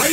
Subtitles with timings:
[0.00, 0.08] Moi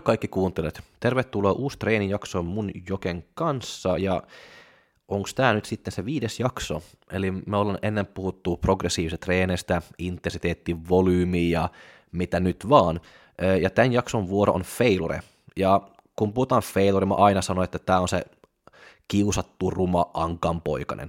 [0.00, 0.82] kaikki kuuntelijat.
[1.00, 4.22] Tervetuloa uusi treenijakso mun Joken kanssa ja
[5.08, 6.82] onko tämä nyt sitten se viides jakso?
[7.12, 11.68] Eli me ollaan ennen puhuttu progressiivisesta treenestä, intensiteetti, volyymi ja
[12.12, 13.00] mitä nyt vaan.
[13.62, 15.20] Ja tämän jakson vuoro on failure.
[15.56, 15.80] Ja
[16.16, 18.24] kun puhutaan failure, mä aina sanon, että tämä on se
[19.08, 21.08] kiusattu ruma ankanpoikainen.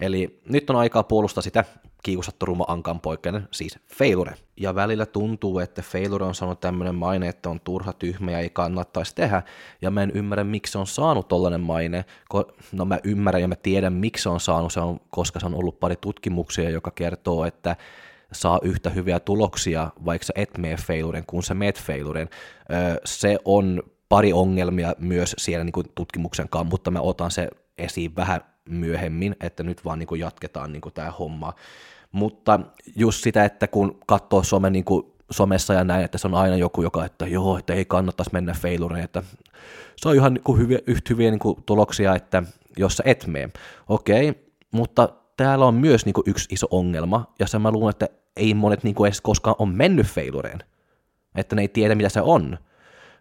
[0.00, 1.64] Eli nyt on aikaa puolustaa sitä
[2.02, 4.34] kiusattu ruma ankanpoikainen, siis failure.
[4.56, 8.50] Ja välillä tuntuu, että failure on saanut tämmöinen maine, että on turha tyhmä ja ei
[8.50, 9.42] kannattaisi tehdä.
[9.82, 12.04] Ja mä en ymmärrä, miksi se on saanut tollainen maine.
[12.72, 15.54] No mä ymmärrän ja mä tiedän, miksi se on saanut, se on, koska se on
[15.54, 17.76] ollut pari tutkimuksia, joka kertoo, että
[18.32, 22.28] saa yhtä hyviä tuloksia, vaikka sä et mene failuren, kun sä meet failuren.
[23.04, 28.16] Se on pari ongelmia myös siellä niin kuin tutkimuksen kanssa, mutta mä otan se esiin
[28.16, 31.52] vähän myöhemmin, että nyt vaan niin kuin jatketaan niin tämä homma.
[32.12, 32.60] Mutta
[32.96, 36.56] just sitä, että kun katsoo some, niin kuin somessa ja näin, että se on aina
[36.56, 39.22] joku, joka, että joo, että ei kannattaisi mennä failureen, että
[39.96, 42.42] se on ihan niin kuin hyviä, yhtä hyviä niin kuin tuloksia, että
[42.76, 43.50] jos sä et mene.
[43.88, 48.08] Okei, okay, mutta täällä on myös niin kuin yksi iso ongelma, ja mä luulen, että
[48.36, 50.58] ei monet niin kuin edes koskaan on mennyt failureen,
[51.34, 52.58] että ne ei tiedä, mitä se on.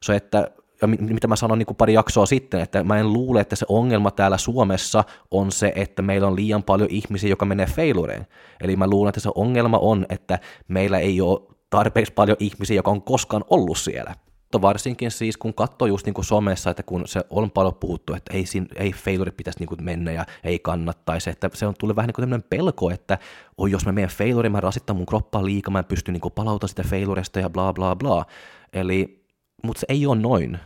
[0.01, 3.41] Se, että ja mitä mä sanoin niin kuin pari jaksoa sitten, että mä en luule,
[3.41, 7.65] että se ongelma täällä Suomessa on se, että meillä on liian paljon ihmisiä, joka menee
[7.65, 8.27] failureen.
[8.61, 12.91] Eli mä luulen, että se ongelma on, että meillä ei ole tarpeeksi paljon ihmisiä, joka
[12.91, 14.15] on koskaan ollut siellä.
[14.55, 18.13] Mutta varsinkin siis, kun katsoo just niin kuin somessa, että kun se on paljon puhuttu,
[18.13, 21.73] että ei, siinä, ei failure pitäisi niin kuin mennä ja ei kannattaisi, että se on
[21.79, 23.17] tullut vähän niin kuin tämmöinen pelko, että
[23.57, 26.31] oi, jos mä menen failure, mä rasittan mun kroppaa liikaa, mä en pysty niin kuin
[26.31, 28.25] palauttamaan sitä failuresta ja bla bla bla.
[28.73, 29.25] Eli
[29.63, 30.59] mutta se ei ole noin.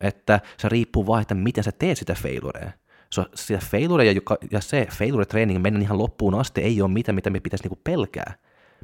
[0.00, 2.70] Että se riippuu vaan, että miten sä teet sitä failurea.
[3.14, 4.04] So, sitä failure
[4.50, 8.34] ja, se failure-treening mennä ihan loppuun asti ei ole mitään, mitä me pitäisi niinku pelkää.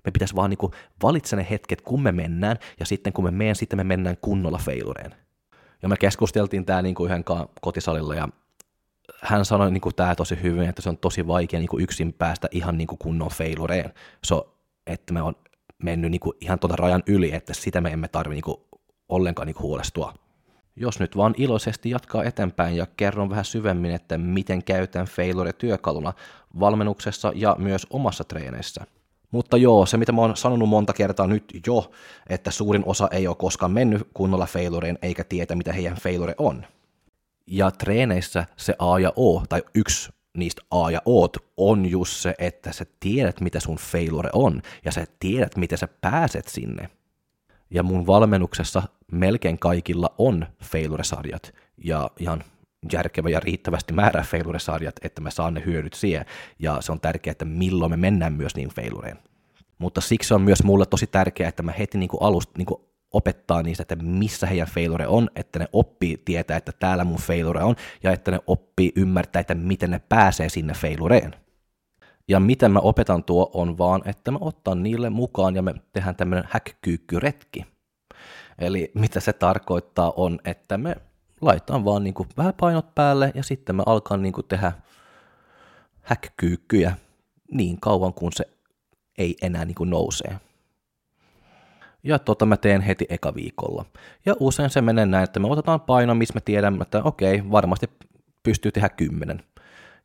[0.04, 0.70] Me pitäisi vaan niinku
[1.02, 4.58] valitse ne hetket, kun me mennään, ja sitten kun me menen, sitten me mennään kunnolla
[4.58, 5.14] failureen.
[5.82, 7.24] Ja me keskusteltiin tämä niinku yhden
[7.60, 8.28] kotisalilla, ja
[9.22, 12.78] hän sanoi niinku tämä tosi hyvin, että se on tosi vaikea niinku yksin päästä ihan
[12.78, 13.92] niinku kunnon failureen.
[14.24, 14.54] So,
[14.86, 15.34] että me on
[15.82, 18.68] mennyt niinku ihan tuota rajan yli, että sitä me emme tarvitse niinku
[19.08, 20.14] ollenkaan niin huolestua.
[20.76, 26.12] Jos nyt vaan iloisesti jatkaa eteenpäin ja kerron vähän syvemmin, että miten käytän failure työkaluna
[26.60, 28.86] valmennuksessa ja myös omassa treeneissä.
[29.32, 31.90] Mutta joo, se mitä mä oon sanonut monta kertaa nyt jo,
[32.28, 36.66] että suurin osa ei ole koskaan mennyt kunnolla failureen eikä tietä, mitä heidän failure on.
[37.46, 42.34] Ja treeneissä se A ja O, tai yksi niistä A ja O on just se,
[42.38, 46.88] että sä tiedät, mitä sun failure on, ja sä tiedät, miten sä pääset sinne–
[47.74, 48.82] ja mun valmennuksessa
[49.12, 51.54] melkein kaikilla on failure-sarjat,
[51.84, 52.44] ja ihan
[52.92, 56.26] järkevä ja riittävästi määrää failure-sarjat, että mä saan ne hyödyt siihen,
[56.58, 59.18] ja se on tärkeää, että milloin me mennään myös niin failureen.
[59.78, 62.80] Mutta siksi on myös mulle tosi tärkeää, että mä heti niin kuin alusta niin kuin
[63.12, 67.62] opettaa niistä, että missä heidän failure on, että ne oppii tietää, että täällä mun failure
[67.62, 71.34] on, ja että ne oppii ymmärtää, että miten ne pääsee sinne failureen.
[72.28, 76.16] Ja miten mä opetan tuo on vaan, että mä otan niille mukaan ja me tehdään
[76.16, 77.66] tämmöinen häkkyykkyretki.
[78.58, 80.96] Eli mitä se tarkoittaa on, että me
[81.42, 84.72] laitetaan vaan niin kuin vähän painot päälle ja sitten me alkan niin kuin tehdä
[86.02, 86.96] häkkyykkyjä
[87.50, 88.44] niin kauan kuin se
[89.18, 90.40] ei enää niin kuin nousee.
[92.02, 93.84] Ja tota mä teen heti eka viikolla.
[94.26, 97.90] Ja usein se menee näin, että me otetaan paino, missä me tiedämme, että okei, varmasti
[98.42, 99.42] pystyy tehdä kymmenen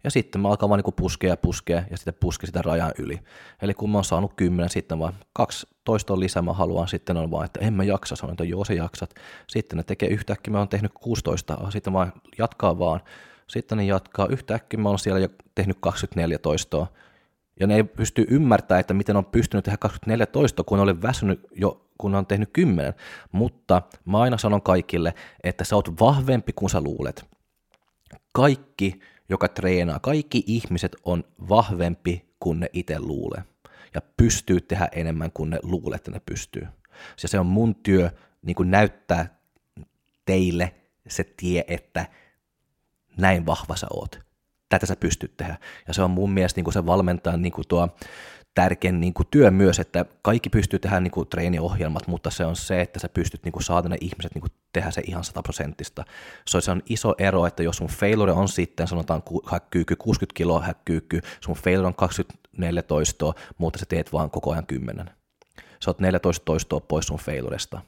[0.03, 3.19] ja sitten mä alkan vaan niin puskea ja puskea ja sitten puske sitä rajan yli.
[3.61, 7.31] Eli kun mä oon saanut kymmenen, sitten vaan kaksi toistoa lisää mä haluan, sitten on
[7.31, 9.13] vaan, että en mä jaksa, sanon, että joo se jaksat.
[9.47, 13.01] Sitten ne tekee yhtäkkiä, mä oon tehnyt 16, sitten vaan jatkaa vaan.
[13.47, 16.87] Sitten ne jatkaa, yhtäkkiä mä oon siellä jo tehnyt 24 toistoa.
[17.59, 21.47] Ja ne ei pysty ymmärtämään, että miten on pystynyt tehdä 24 toistoa, kun olen väsynyt
[21.55, 22.93] jo, kun on tehnyt 10.
[23.31, 25.13] Mutta mä aina sanon kaikille,
[25.43, 27.25] että sä oot vahvempi kuin sä luulet.
[28.31, 29.99] Kaikki joka treenaa.
[29.99, 33.43] Kaikki ihmiset on vahvempi kuin ne itse luulee
[33.93, 36.67] ja pystyy tehdä enemmän kuin ne luulee, että ne pystyy.
[37.23, 39.39] Ja se on mun työ niin kuin näyttää
[40.25, 40.75] teille
[41.07, 42.05] se tie, että
[43.17, 44.19] näin vahva sä oot.
[44.69, 45.57] Tätä sä pystyt tehdä.
[45.87, 47.97] Ja se on mun mielestä niin kuin se valmentaa niin kuin tuo
[48.57, 52.55] tärkein niin kuin työ myös, että kaikki pystyy tehdä niin kuin treeniohjelmat, mutta se on
[52.55, 56.03] se, että sä pystyt niin kuin saada ne ihmiset niin kuin tehdä se ihan sataprosenttista.
[56.47, 60.61] So, se on iso ero, että jos sun failure on sitten, sanotaan häkkyykky 60 kiloa
[60.61, 65.09] häkkyykky, sun failure on 24 toistoa, mutta sä teet vaan koko ajan 10.
[65.83, 67.81] Sä oot 14 toistoa pois sun failuresta.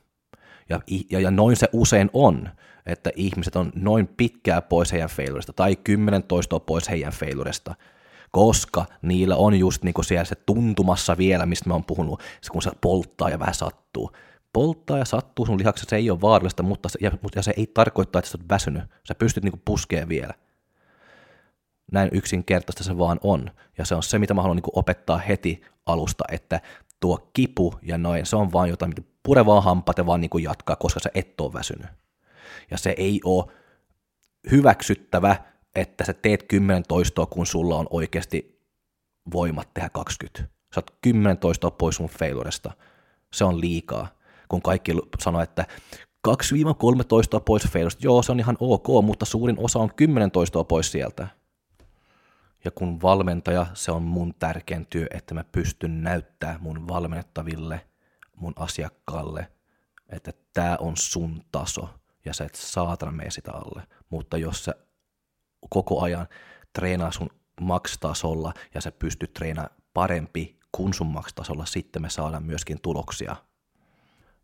[0.69, 0.79] Ja,
[1.09, 2.49] ja, ja noin se usein on,
[2.85, 7.75] että ihmiset on noin pitkää pois heidän failuresta tai kymmenen toistoa pois heidän failuresta,
[8.31, 12.61] koska niillä on just niin siellä se tuntumassa vielä, mistä mä oon puhunut, se kun
[12.61, 14.11] se polttaa ja vähän sattuu.
[14.53, 17.67] Polttaa ja sattuu sun lihaksessa, se ei ole vaarallista, mutta se, ja, ja se ei
[17.67, 18.83] tarkoita, että sä oot väsynyt.
[19.07, 20.33] Sä pystyt niin puskeen vielä.
[21.91, 23.51] Näin yksinkertaista se vaan on.
[23.77, 26.61] Ja se on se, mitä mä haluan niin opettaa heti alusta, että
[26.99, 30.43] tuo kipu ja noin, se on vaan jotain, mitä pure vaan hampaat ja vaan niin
[30.43, 31.87] jatkaa, koska sä et ole väsynyt.
[32.71, 33.45] Ja se ei ole
[34.51, 35.35] hyväksyttävä,
[35.75, 38.59] että sä teet 10 toistoa, kun sulla on oikeasti
[39.33, 40.39] voimat tehdä 20.
[40.75, 42.71] Sä oot 10 toistoa pois sun failuresta.
[43.33, 44.07] Se on liikaa.
[44.49, 45.65] Kun kaikki sanoo, että
[46.27, 46.31] 2-3
[47.07, 50.91] toistoa pois failuresta, joo se on ihan ok, mutta suurin osa on 10 toistoa pois
[50.91, 51.27] sieltä.
[52.65, 57.81] Ja kun valmentaja, se on mun tärkein työ, että mä pystyn näyttää mun valmennettaville,
[58.35, 59.47] mun asiakkaalle,
[60.09, 61.89] että tämä on sun taso
[62.25, 63.83] ja sä et saatana mene sitä alle.
[64.09, 64.75] Mutta jos sä
[65.69, 66.27] koko ajan
[66.73, 67.29] treenaa sun
[67.61, 73.35] max-tasolla ja sä pystyt treenaamaan parempi kuin sun max-tasolla, sitten me saadaan myöskin tuloksia–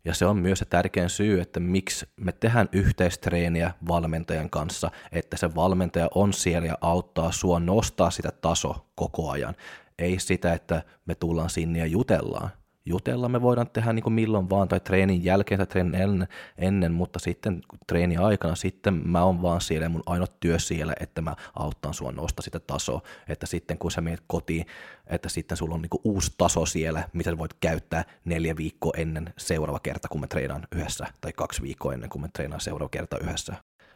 [0.06, 5.36] ja se on myös se tärkein syy, että miksi me tehdään yhteistreeniä valmentajan kanssa, että
[5.36, 9.54] se valmentaja on siellä ja auttaa sua nostaa sitä taso koko ajan.
[9.98, 12.50] Ei sitä, että me tullaan sinne ja jutellaan
[12.86, 16.28] jutella me voidaan tehdä niin kuin milloin vaan, tai treenin jälkeen tai treenin ennen,
[16.58, 21.22] ennen, mutta sitten treenin aikana sitten mä oon vaan siellä mun ainut työ siellä, että
[21.22, 24.66] mä auttan sua nostaa sitä tasoa, että sitten kun sä menet kotiin,
[25.06, 28.92] että sitten sulla on niin kuin uusi taso siellä, mitä sä voit käyttää neljä viikkoa
[28.96, 32.88] ennen seuraava kerta, kun me treenaan yhdessä, tai kaksi viikkoa ennen kuin me treenaan seuraava
[32.88, 33.54] kerta yhdessä.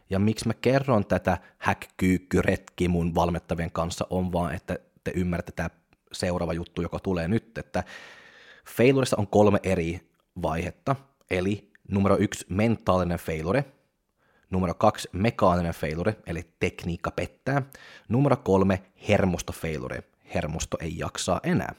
[0.09, 5.69] Ja miksi mä kerron tätä häkkyykkyretki mun valmettavien kanssa on vaan, että te ymmärrätte tämä
[6.11, 7.83] seuraava juttu, joka tulee nyt, että
[8.77, 10.01] Failuressa on kolme eri
[10.41, 10.95] vaihetta,
[11.31, 13.65] eli numero yksi mentaalinen failure,
[14.49, 17.61] numero kaksi mekaaninen failure, eli tekniikka pettää,
[18.09, 20.03] numero kolme hermosto failure,
[20.33, 21.75] hermosto ei jaksaa enää.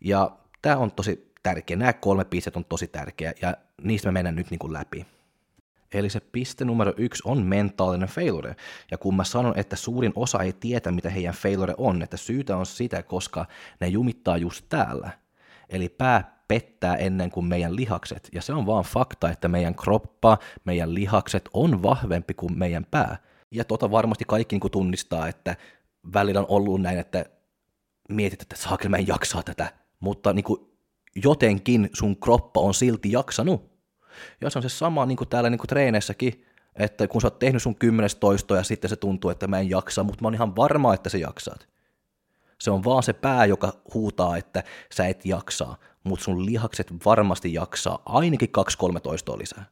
[0.00, 0.30] Ja
[0.62, 4.50] tämä on tosi tärkeä, nämä kolme pistettä on tosi tärkeä, ja niistä me mennään nyt
[4.50, 5.06] niin kuin läpi.
[5.94, 8.56] Eli se piste numero yksi on mentaalinen failure.
[8.90, 12.56] Ja kun mä sanon, että suurin osa ei tietä, mitä heidän failure on, että syytä
[12.56, 13.46] on sitä, koska
[13.80, 15.21] ne jumittaa just täällä.
[15.72, 18.28] Eli pää pettää ennen kuin meidän lihakset.
[18.32, 23.16] Ja se on vaan fakta, että meidän kroppa, meidän lihakset on vahvempi kuin meidän pää.
[23.50, 25.56] Ja tota varmasti kaikki niin tunnistaa, että
[26.14, 27.24] välillä on ollut näin, että
[28.08, 29.72] mietit, että saakka mä en jaksaa tätä.
[30.00, 30.60] Mutta niin kuin
[31.14, 33.72] jotenkin sun kroppa on silti jaksanut.
[34.40, 36.44] Ja se on se sama niin kuin täällä niin kuin treeneissäkin,
[36.76, 39.70] että kun sä oot tehnyt sun kymmenes toistoa ja sitten se tuntuu, että mä en
[39.70, 41.71] jaksa, mutta mä oon ihan varma, että sä jaksaat.
[42.62, 44.62] Se on vaan se pää, joka huutaa, että
[44.94, 48.48] sä et jaksaa, mutta sun lihakset varmasti jaksaa ainakin
[48.96, 49.64] 2-3 toistoa lisää.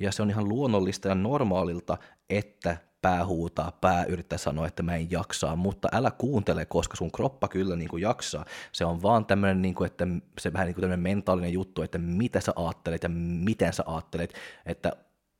[0.00, 1.98] Ja se on ihan luonnollista ja normaalilta,
[2.30, 7.12] että pää huutaa, pää yrittää sanoa, että mä en jaksaa, mutta älä kuuntele, koska sun
[7.12, 8.44] kroppa kyllä niin kuin jaksaa.
[8.72, 10.06] Se on vaan tämmöinen, niin kuin, että
[10.40, 14.34] se vähän niin kuin mentaalinen juttu, että mitä sä aattelet ja miten sä aattelet,
[14.66, 14.92] että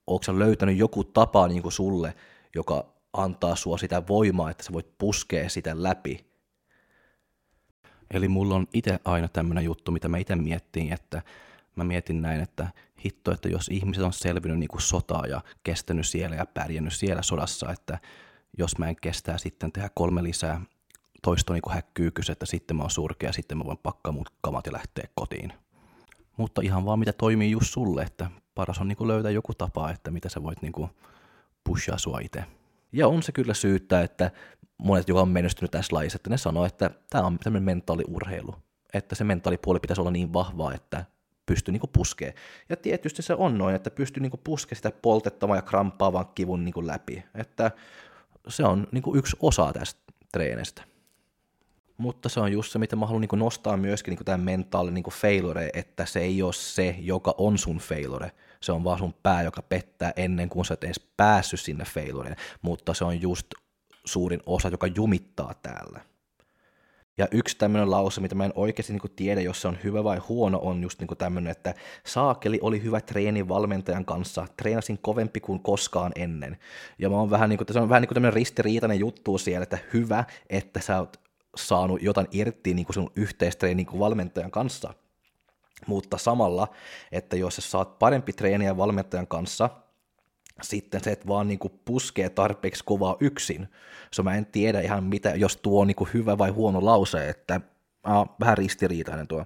[0.06, 2.14] onko sä löytänyt joku tapa niin kuin sulle,
[2.54, 6.27] joka antaa sua sitä voimaa, että sä voit puskea sitä läpi,
[8.10, 11.22] Eli mulla on itse aina tämmöinen juttu, mitä mä itse miettiin, että
[11.76, 12.69] mä mietin näin, että
[13.05, 17.22] hitto, että jos ihmiset on selvinnyt niin kuin sotaa ja kestänyt siellä ja pärjännyt siellä
[17.22, 17.98] sodassa, että
[18.58, 20.60] jos mä en kestää sitten tehdä kolme lisää
[21.22, 24.72] toista niin häkkyykys, että sitten mä oon surkea, sitten mä voin pakkaa mun kamat ja
[24.72, 25.53] lähteä kotiin.
[26.36, 29.91] Mutta ihan vaan mitä toimii just sulle, että paras on niin kuin löytää joku tapa,
[29.91, 30.91] että mitä sä voit niin kuin
[31.65, 32.44] pushaa sua itse.
[32.93, 34.31] Ja on se kyllä syyttä, että
[34.79, 38.55] monet, jotka on menestynyt tässä lajissa, että ne sanoo, että tämä on tämmöinen mentaaliurheilu.
[38.94, 41.05] Että se mentaalipuoli pitäisi olla niin vahvaa, että
[41.47, 42.35] pystyy niinku puskee.
[42.69, 46.87] Ja tietysti se on noin, että pystyy niinku puskee sitä poltettavan ja kramppaavan kivun niinku
[46.87, 47.25] läpi.
[47.35, 47.70] Että
[48.49, 50.01] se on niinku yksi osa tästä
[50.32, 50.82] treenistä.
[51.97, 55.11] Mutta se on just se, mitä mä haluan niinku nostaa myöskin niinku tämän mentaalinen niinku
[55.11, 58.32] failure, että se ei ole se, joka on sun failure.
[58.61, 62.37] Se on vaan sun pää, joka pettää ennen kuin sä et edes päässyt sinne failureen.
[62.63, 63.47] Mutta se on just
[64.08, 66.00] suurin osa, joka jumittaa täällä.
[67.19, 70.19] Ja yksi tämmöinen lause, mitä mä en oikeasti niin tiedä, jos se on hyvä vai
[70.19, 71.74] huono, on just niin tämmöinen, että
[72.06, 76.58] saakeli oli hyvä treeni valmentajan kanssa, treenasin kovempi kuin koskaan ennen.
[76.98, 79.79] Ja mä oon vähän niin kuin, se on vähän niin tämmöinen ristiriitainen juttu siellä, että
[79.93, 81.20] hyvä, että sä oot
[81.56, 84.94] saanut jotain irti niin sun yhteistreeni kuin valmentajan kanssa.
[85.86, 86.69] Mutta samalla,
[87.12, 89.70] että jos sä saat parempi treeniä valmentajan kanssa,
[90.62, 93.69] sitten se, että vaan niin kuin puskee tarpeeksi kovaa yksin.
[94.15, 97.29] So mä en tiedä ihan mitä, jos tuo on niin kuin hyvä vai huono lause,
[97.29, 97.55] että
[98.08, 99.44] äh, vähän ristiriitainen tuo.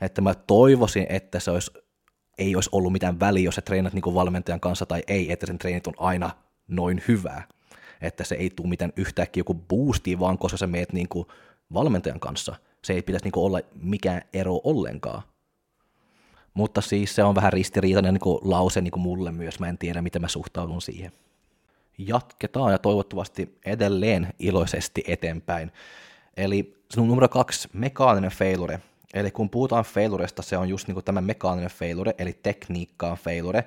[0.00, 1.70] Että mä toivoisin, että se olisi
[2.38, 5.46] ei olisi ollut mitään väliä, jos sä treenat niin kuin valmentajan kanssa tai ei, että
[5.46, 6.30] sen treenit on aina
[6.68, 7.48] noin hyvää.
[8.00, 11.26] Että se ei tule mitään yhtäkkiä joku boosti, vaan koska sä meet niin kuin
[11.72, 12.56] valmentajan kanssa.
[12.84, 15.22] Se ei pitäisi niin kuin olla mikään ero ollenkaan.
[16.54, 19.78] Mutta siis se on vähän ristiriitainen niin kuin lause niin kuin mulle myös, mä en
[19.78, 21.12] tiedä miten mä suhtaudun siihen.
[21.98, 25.72] Jatketaan ja toivottavasti edelleen iloisesti eteenpäin.
[26.36, 28.80] Eli sinun numero kaksi, mekaaninen failure.
[29.14, 33.64] Eli kun puhutaan failuresta, se on just niin kuin tämä mekaaninen failure, eli tekniikkaan failure,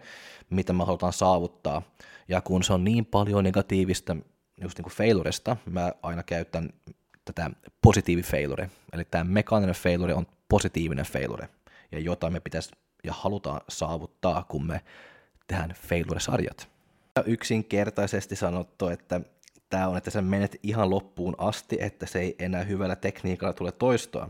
[0.49, 1.81] mitä me halutaan saavuttaa.
[2.27, 4.15] Ja kun se on niin paljon negatiivista
[4.61, 6.69] just niin kuin failuresta, mä aina käytän
[7.25, 7.51] tätä
[7.81, 8.69] positiivi failure.
[8.93, 11.49] Eli tämä mekaaninen failure on positiivinen failure
[11.91, 12.71] ja jota me pitäisi
[13.03, 14.81] ja halutaan saavuttaa, kun me
[15.47, 16.69] tehdään failure-sarjat.
[17.15, 19.21] Ja yksinkertaisesti sanottu, että
[19.69, 23.71] tämä on, että sä menet ihan loppuun asti, että se ei enää hyvällä tekniikalla tule
[23.71, 24.29] toistoa.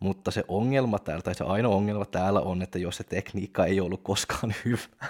[0.00, 3.80] Mutta se ongelma täällä, tai se ainoa ongelma täällä on, että jos se tekniikka ei
[3.80, 5.06] ollut koskaan hyvä.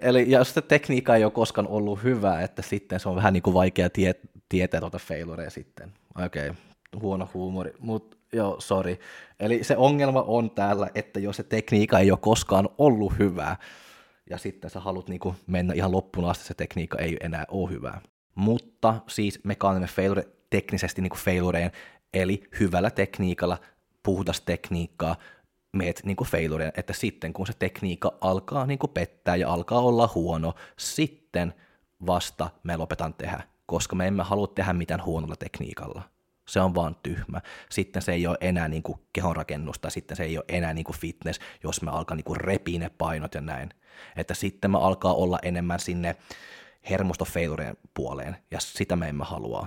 [0.00, 3.42] Eli jos se tekniikka ei ole koskaan ollut hyvä, että sitten se on vähän niin
[3.42, 4.14] kuin vaikea tie,
[4.48, 5.92] tietää tuota failurea sitten.
[6.24, 6.62] Okei, okay.
[7.00, 8.98] huono huumori, mutta joo, sorry.
[9.40, 13.56] Eli se ongelma on täällä, että jos se tekniikka ei ole koskaan ollut hyvää,
[14.30, 18.00] ja sitten sä haluat niin mennä ihan loppuun asti, se tekniikka ei enää ole hyvää.
[18.34, 21.72] Mutta siis mekaaninen failure teknisesti niin failureen,
[22.14, 23.58] eli hyvällä tekniikalla,
[24.02, 25.16] puhdas tekniikkaa,
[25.72, 30.54] meet niin failureen, että sitten kun se tekniikka alkaa niin pettää ja alkaa olla huono,
[30.76, 31.54] sitten
[32.06, 36.02] vasta me lopetan tehdä, koska me emme halua tehdä mitään huonolla tekniikalla
[36.48, 37.40] se on vaan tyhmä.
[37.70, 40.96] Sitten se ei ole enää niin kuin kehonrakennusta, sitten se ei ole enää niin kuin
[40.96, 43.70] fitness, jos me alkaa niin kuin repii ne painot ja näin.
[44.16, 46.16] Että sitten me alkaa olla enemmän sinne
[46.90, 49.66] hermostofailureen puoleen, ja sitä me emme halua.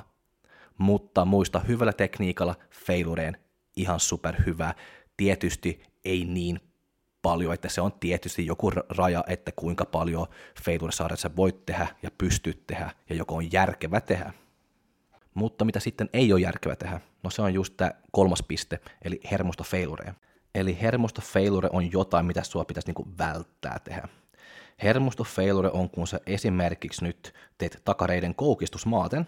[0.77, 3.37] Mutta muista, hyvällä tekniikalla failureen
[3.75, 4.73] ihan superhyvä.
[5.17, 6.59] Tietysti ei niin
[7.21, 10.27] paljon, että se on tietysti joku raja, että kuinka paljon
[10.65, 14.33] failure sä voit tehdä ja pystyt tehdä, ja joko on järkevä tehdä.
[15.33, 17.01] Mutta mitä sitten ei ole järkevä tehdä?
[17.23, 20.15] No se on just tämä kolmas piste, eli hermostofailure.
[20.55, 24.07] Eli hermostofailure on jotain, mitä sua pitäisi niinku välttää tehdä.
[24.83, 29.27] Hermostofailure on, kun sä esimerkiksi nyt teet takareiden koukistusmaaten,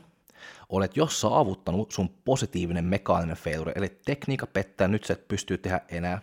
[0.70, 5.82] olet jo saavuttanut sun positiivinen mekaaninen failure, eli tekniikka pettää, nyt sä et pystyy tehdä
[5.90, 6.22] enää,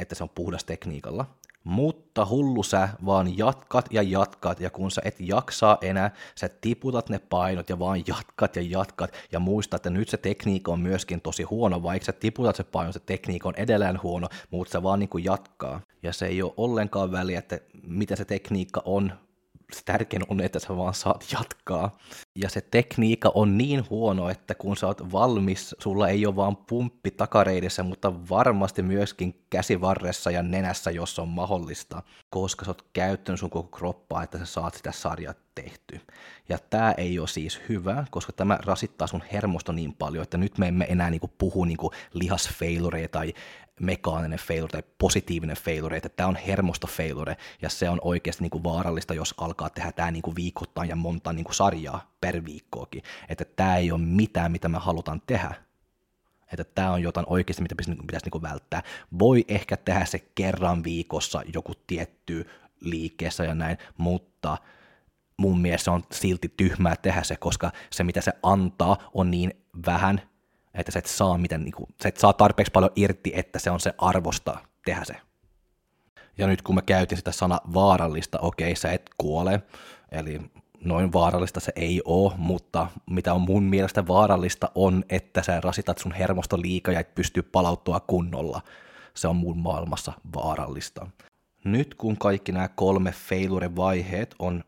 [0.00, 1.37] että se on puhdas tekniikalla.
[1.68, 7.08] Mutta hullu sä vaan jatkat ja jatkat, ja kun sä et jaksaa enää, sä tiputat
[7.08, 11.20] ne painot ja vaan jatkat ja jatkat, ja muista, että nyt se tekniikka on myöskin
[11.20, 14.98] tosi huono, vaikka sä tiputat se paino, se tekniikka on edelleen huono, mutta se vaan
[14.98, 15.80] niin kuin jatkaa.
[16.02, 19.12] Ja se ei ole ollenkaan väliä, että mitä se tekniikka on,
[19.72, 21.98] se tärkein on, että sä vaan saat jatkaa.
[22.42, 26.56] Ja se tekniikka on niin huono, että kun sä oot valmis, sulla ei ole vaan
[26.56, 33.40] pumppi takareidessä, mutta varmasti myöskin käsivarressa ja nenässä, jos on mahdollista, koska sä oot käyttänyt
[33.40, 36.00] sun koko kroppaa, että sä saat sitä sarjaa tehty.
[36.48, 40.58] Ja tämä ei ole siis hyvä, koska tämä rasittaa sun hermosto niin paljon, että nyt
[40.58, 43.34] me emme enää niinku puhu niinku lihasfailure tai
[43.80, 49.14] mekaaninen failure tai positiivinen failure, että tämä on hermostofailure, ja se on oikeasti niinku vaarallista,
[49.14, 53.02] jos alkaa tehdä tämä niinku viikoittain ja monta niinku sarjaa per viikkoakin.
[53.28, 55.54] Että tämä ei ole mitään, mitä me halutaan tehdä.
[56.52, 58.82] Että tämä on jotain oikeasti, mitä pitäisi, pitäisi niinku välttää.
[59.18, 64.58] Voi ehkä tehdä se kerran viikossa joku tietty liikkeessä ja näin, mutta
[65.36, 69.52] mun mielestä on silti tyhmää tehdä se, koska se mitä se antaa on niin
[69.86, 70.20] vähän,
[70.74, 73.70] että sä et saa, miten, niin kuin, sä et saa tarpeeksi paljon irti, että se
[73.70, 75.16] on se arvosta tehdä se.
[76.38, 79.62] Ja nyt kun mä käytin sitä sana vaarallista, okei, sä et kuole,
[80.12, 80.40] eli
[80.84, 85.98] noin vaarallista se ei ole, mutta mitä on mun mielestä vaarallista on, että sä rasitat
[85.98, 88.60] sun hermosto liikaa ja et pysty palauttua kunnolla.
[89.14, 91.06] Se on mun maailmassa vaarallista.
[91.64, 94.64] Nyt kun kaikki nämä kolme failure-vaiheet on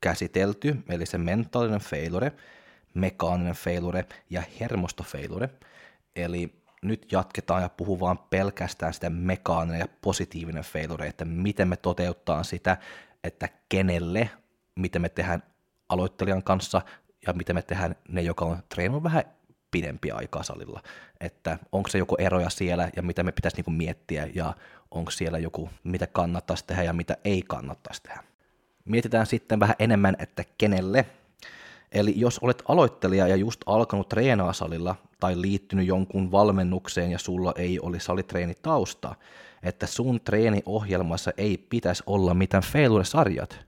[0.00, 2.32] käsitelty, eli se mentaalinen failure,
[2.94, 5.50] mekaaninen failure ja hermostofailure,
[6.16, 12.42] eli nyt jatketaan ja puhutaan pelkästään sitä mekaaninen ja positiivinen failure, että miten me toteuttaa
[12.42, 12.76] sitä,
[13.24, 14.30] että kenelle,
[14.76, 15.42] miten me tehdään
[15.88, 16.82] aloittelijan kanssa
[17.26, 19.24] ja miten me tehdään ne, joka on treenannut vähän
[19.70, 20.82] pidempi aikaa salilla.
[21.20, 24.54] Että onko se joku eroja siellä ja mitä me pitäisi niinku miettiä ja
[24.90, 28.22] onko siellä joku, mitä kannattaisi tehdä ja mitä ei kannattaisi tehdä.
[28.84, 31.06] Mietitään sitten vähän enemmän, että kenelle.
[31.92, 37.52] Eli jos olet aloittelija ja just alkanut treenaa salilla tai liittynyt jonkun valmennukseen ja sulla
[37.56, 39.14] ei ole salitreenitausta,
[39.62, 43.66] että sun treeniohjelmassa ei pitäisi olla mitään failure-sarjat,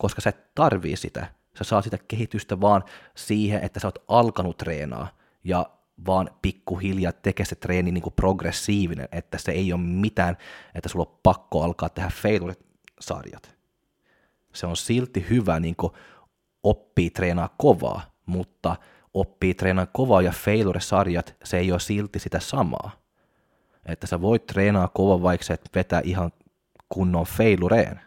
[0.00, 1.26] koska sä et tarvii sitä.
[1.58, 5.08] Sä saa sitä kehitystä vaan siihen, että sä oot alkanut treenaa
[5.44, 5.70] ja
[6.06, 10.36] vaan pikkuhiljaa tekee se treeni niin kuin progressiivinen, että se ei ole mitään,
[10.74, 13.56] että sulla on pakko alkaa tehdä failure-sarjat.
[14.54, 15.92] Se on silti hyvä niin kuin
[16.62, 18.76] oppii treenaa kovaa, mutta
[19.14, 22.90] oppii treenaa kovaa ja failure-sarjat, se ei ole silti sitä samaa.
[23.86, 26.32] Että sä voit treenaa kovaa, vaikka sä et vetä ihan
[26.88, 28.00] kunnon failureen.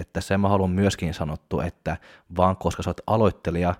[0.00, 1.96] Että sen mä haluan myöskin sanottu, että
[2.36, 3.74] vaan koska sä oot aloittelija,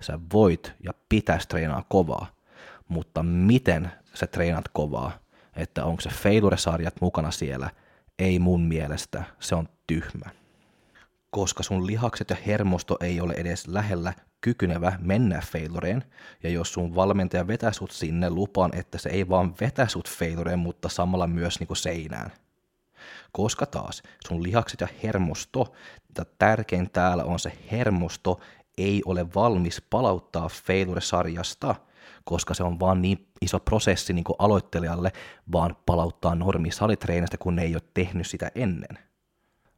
[0.00, 2.26] sä voit ja pitäisi treenaa kovaa.
[2.88, 5.12] Mutta miten sä treenat kovaa,
[5.56, 7.70] että onko se failure-sarjat mukana siellä,
[8.18, 10.30] ei mun mielestä, se on tyhmä.
[11.30, 16.04] Koska sun lihakset ja hermosto ei ole edes lähellä kykynevä mennä failureen,
[16.42, 20.58] ja jos sun valmentaja vetää sut sinne, lupaan, että se ei vaan vetä sut failureen,
[20.58, 22.30] mutta samalla myös niinku seinään.
[23.36, 25.72] Koska taas sun lihakset ja hermosto,
[26.38, 28.40] tärkein täällä on se hermosto,
[28.78, 31.74] ei ole valmis palauttaa failure-sarjasta,
[32.24, 35.12] koska se on vaan niin iso prosessi niin kuin aloittelijalle,
[35.52, 38.98] vaan palauttaa normi salitreenistä, kun ne ei ole tehnyt sitä ennen.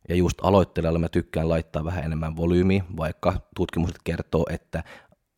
[0.09, 4.85] Ja just aloittelijalle mä tykkään laittaa vähän enemmän volyymiä, vaikka tutkimukset kertoo, että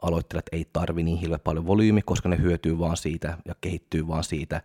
[0.02, 4.24] aloittelijat ei tarvi niin hirveän paljon volyymi, koska ne hyötyy vaan siitä ja kehittyy vaan
[4.24, 4.62] siitä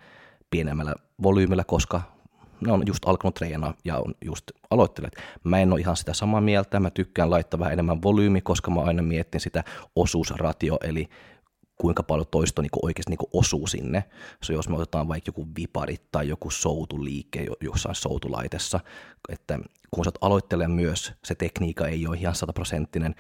[0.50, 0.94] pienemmällä
[1.24, 2.15] volyymilla, koska
[2.62, 5.14] ne on just alkanut treenaa ja on just aloittelijat.
[5.44, 8.82] Mä en ole ihan sitä samaa mieltä, mä tykkään laittaa vähän enemmän volyymi, koska mä
[8.82, 9.64] aina mietin sitä
[9.96, 11.10] osuusratio, eli
[11.78, 14.04] kuinka paljon toisto niin oikeasti niin osuu sinne.
[14.44, 18.80] So, jos me otetaan vaikka joku vipari tai joku soutuliike jossain soutulaitessa,
[19.30, 19.60] että
[19.92, 23.16] kun sä aloittelee myös, se tekniikka ei ole ihan sataprosenttinen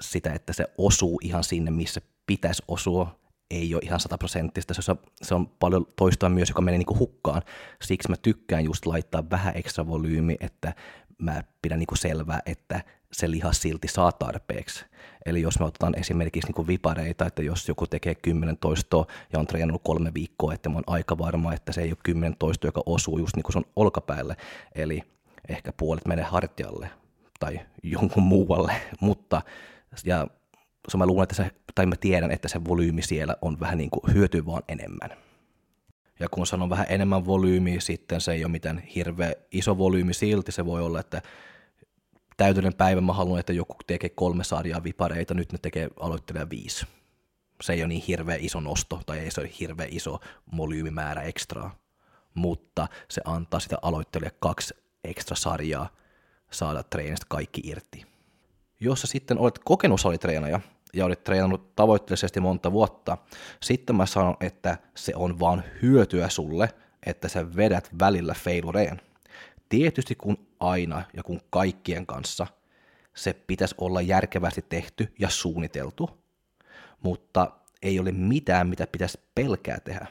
[0.00, 3.18] sitä, että se osuu ihan sinne, missä pitäisi osua,
[3.50, 4.82] ei ole ihan sataprosenttista, se
[5.22, 7.42] se on paljon toistoa myös, joka menee niin hukkaan.
[7.82, 10.74] Siksi mä tykkään just laittaa vähän ekstra volyymi, että
[11.18, 14.84] mä pidän niin selvää, että se lihas silti saa tarpeeksi.
[15.26, 19.46] Eli jos me otetaan esimerkiksi niin vipareita, että jos joku tekee 10 toistoa ja on
[19.46, 22.82] treenannut kolme viikkoa, että mä oon aika varma, että se ei ole 10 toistoa, joka
[22.86, 24.36] osuu just niin kuin sun olkapäälle,
[24.74, 25.02] eli
[25.48, 26.90] ehkä puolet menee hartialle
[27.40, 29.42] tai jonkun muualle, mutta
[30.04, 30.26] ja
[30.88, 33.90] so mä luulen, että se, tai mä tiedän, että se volyymi siellä on vähän niin
[33.90, 35.10] kuin hyötyy vaan enemmän.
[36.20, 40.52] Ja kun sanon vähän enemmän volyymiä, sitten se ei ole mitään hirveä iso volyymi silti,
[40.52, 41.22] se voi olla, että
[42.36, 46.86] täytyinen päivä mä haluan, että joku tekee kolme sarjaa vipareita, nyt ne tekee aloittelija viisi.
[47.62, 50.20] Se ei ole niin hirveä iso nosto, tai ei se ole hirveä iso
[50.56, 51.78] volyymimäärä ekstraa,
[52.34, 55.88] mutta se antaa sitä aloittelija kaksi ekstra sarjaa
[56.50, 58.06] saada treenistä kaikki irti.
[58.80, 60.60] Jos sä sitten olet kokenut salitreenaja
[60.96, 63.18] ja olet treenannut tavoitteellisesti monta vuotta,
[63.62, 66.68] sitten mä sanon, että se on vaan hyötyä sulle,
[67.06, 69.00] että sä vedät välillä failureen.
[69.68, 72.46] Tietysti kun aina ja kun kaikkien kanssa
[73.14, 76.10] se pitäisi olla järkevästi tehty ja suunniteltu,
[77.02, 77.50] mutta
[77.82, 80.06] ei ole mitään, mitä pitäisi pelkää tehdä.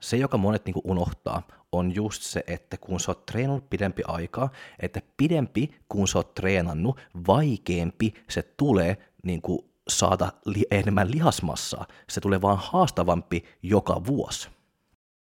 [0.00, 1.42] Se, joka monet niin unohtaa,
[1.72, 6.34] on just se, että kun sä oot treenannut pidempi aikaa, että pidempi kun sä oot
[6.34, 11.86] treenannut, vaikeampi se tulee niin kuin saada li- enemmän lihasmassaa.
[12.10, 14.48] Se tulee vaan haastavampi joka vuosi.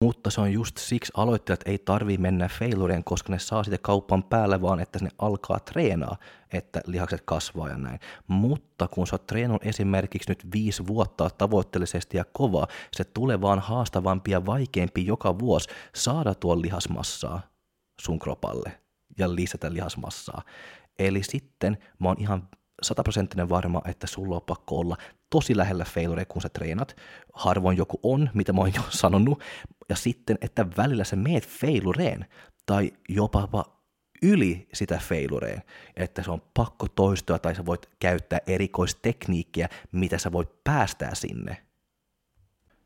[0.03, 4.23] Mutta se on just siksi aloittajat ei tarvi mennä failureen, koska ne saa sitä kaupan
[4.23, 6.17] päälle, vaan että ne alkaa treenaa,
[6.53, 7.99] että lihakset kasvaa ja näin.
[8.27, 9.31] Mutta kun sä oot
[9.61, 15.69] esimerkiksi nyt viisi vuotta tavoitteellisesti ja kovaa, se tulee vaan haastavampi ja vaikeampi joka vuosi
[15.95, 17.41] saada tuon lihasmassaa
[18.01, 18.79] sun kropalle
[19.17, 20.41] ja lisätä lihasmassaa.
[20.99, 22.47] Eli sitten mä oon ihan
[22.81, 24.97] sataprosenttinen varma, että sulla on pakko olla
[25.29, 26.95] tosi lähellä failure, kun sä treenat.
[27.33, 29.43] Harvoin joku on, mitä mä oon jo sanonut.
[29.89, 32.25] Ja sitten, että välillä sä meet failureen
[32.65, 33.49] tai jopa
[34.21, 35.61] yli sitä failureen,
[35.95, 41.57] että se on pakko toistua tai sä voit käyttää erikoistekniikkiä, mitä sä voit päästää sinne–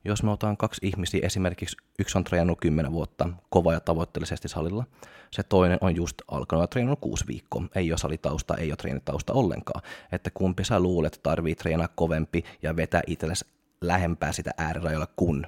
[0.06, 4.86] jos me otan kaksi ihmisiä, esimerkiksi yksi on treenannut 10 vuotta kova ja tavoitteellisesti salilla,
[5.32, 9.34] se toinen on just alkanut ja treenannut kuusi viikkoa, ei ole salitausta, ei ole treenitausta
[9.34, 13.46] ollenkaan, että kumpi sä luulet, tarvii treenaa kovempi ja vetää itsellesi
[13.82, 15.48] lähempää sitä äärirajoilla kuin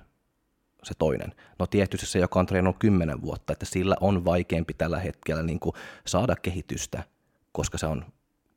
[0.83, 1.33] se toinen.
[1.59, 5.59] No tietysti se, joka on treenannut 10 vuotta, että sillä on vaikeampi tällä hetkellä niin
[5.59, 7.03] kuin saada kehitystä,
[7.51, 8.05] koska se on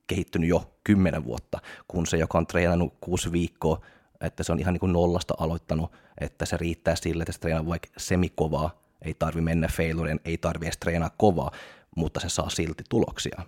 [0.07, 1.59] kehittynyt jo 10 vuotta,
[1.89, 3.81] kun se, joka on treenannut kuusi viikkoa,
[4.21, 7.67] että se on ihan niin kuin nollasta aloittanut, että se riittää sille, että se treenaa
[7.67, 8.71] vaikka semikovaa,
[9.03, 11.51] ei tarvi mennä failureen, ei tarvi edes treenaa kovaa,
[11.97, 13.43] mutta se saa silti tuloksia.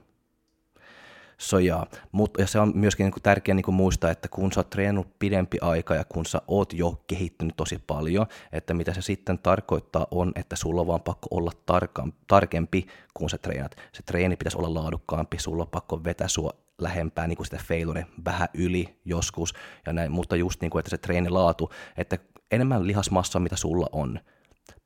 [1.41, 4.71] So, ja, mutta, ja se on myöskin niin tärkeää niin muistaa, että kun sä oot
[4.71, 9.39] treenannut pidempi aika ja kun sä oot jo kehittynyt tosi paljon, että mitä se sitten
[9.39, 13.77] tarkoittaa on, että sulla on vaan pakko olla tarkan, tarkempi, kun sä treenat.
[13.93, 18.07] Se treeni pitäisi olla laadukkaampi, sulla on pakko vetää sua lähempää niin kuin sitä failure
[18.25, 19.55] vähän yli joskus,
[19.87, 22.19] ja näin, mutta just niin kuin, että se treenilaatu, että
[22.51, 24.21] enemmän lihasmassa, mitä sulla on,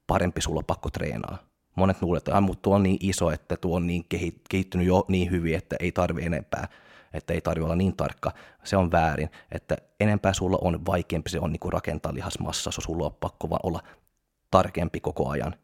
[0.07, 1.39] parempi sulla pakko treenaa.
[1.77, 4.05] Monet luulee, että mutta tuo on niin iso, että tuo on niin
[4.49, 6.69] kehittynyt jo niin hyvin, että ei tarvi enempää,
[7.13, 8.33] että ei tarvi olla niin tarkka.
[8.65, 13.07] Se on väärin, että enempää sulla on, vaikeampi se on niin kuin rakentaa lihasmassa, sulla
[13.07, 13.81] on pakko vaan olla
[14.51, 15.55] tarkempi koko ajan.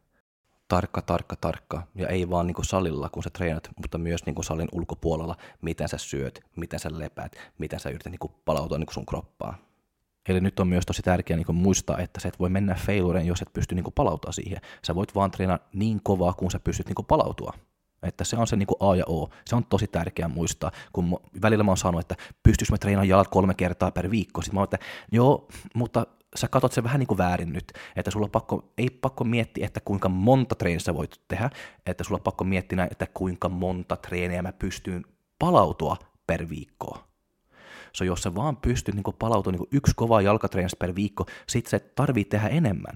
[0.71, 1.83] Tarkka, tarkka, tarkka.
[1.95, 5.37] Ja ei vaan niin kuin salilla, kun sä treenat, mutta myös niin kuin salin ulkopuolella,
[5.63, 9.07] miten sä syöt, miten sä lepäät, miten sä yrität niin kuin palautua niin kuin sun
[9.07, 9.55] kroppaan.
[10.29, 13.43] Eli nyt on myös tosi tärkeää niin muistaa, että sä et voi mennä failureen, jos
[13.43, 14.61] et pysty niin palautua siihen.
[14.87, 17.53] Sä voit vaan treenaa niin kovaa, kun sä pystyt niin palautua.
[18.03, 19.29] Että se on se niin A ja O.
[19.45, 23.29] Se on tosi tärkeää muistaa, kun välillä mä oon sanonut, että pystyis mä treenaamaan jalat
[23.29, 24.43] kolme kertaa per viikko.
[24.43, 24.79] Sitten mä oon, että
[25.13, 28.91] joo, mutta sä katsot sen vähän niin kuin väärin nyt, että sulla on pakko, ei
[28.91, 31.51] pakko miettiä, että kuinka monta treeniä sä voit tehdä,
[31.87, 35.05] että sulla on pakko miettiä, että kuinka monta treeniä mä pystyn
[35.39, 37.11] palautua per viikkoa.
[37.93, 41.79] So jos sä vaan pystyt niin palautumaan niin yksi kova jalkatreenistä per viikko, sit se
[41.79, 42.95] tarvii tehdä enemmän.